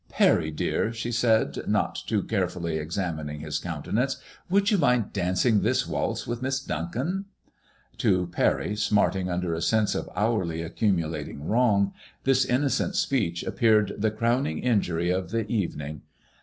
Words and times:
"Parry, 0.09 0.49
dear," 0.49 0.91
she 0.91 1.11
said, 1.11 1.59
not 1.67 1.93
too 1.93 2.23
carefully 2.23 2.77
examining 2.77 3.41
his 3.41 3.59
countenance, 3.59 4.17
''would 4.49 4.71
you 4.71 4.79
mind 4.79 5.13
dancing 5.13 5.61
this 5.61 5.85
waltz 5.85 6.25
with 6.25 6.41
Miss 6.41 6.59
Duncombe?" 6.59 7.25
To 7.99 8.25
Parry, 8.25 8.75
smarting 8.75 9.29
under 9.29 9.53
a 9.53 9.61
sense 9.61 9.93
of 9.93 10.09
hourly 10.15 10.63
accumulating 10.63 11.45
wrong, 11.45 11.93
this 12.23 12.45
innocent 12.45 12.95
speech 12.95 13.43
appeared 13.43 13.93
the 13.95 14.09
crowning 14.09 14.57
injury 14.57 15.11
of 15.11 15.29
the 15.29 15.45
evening. 15.51 16.01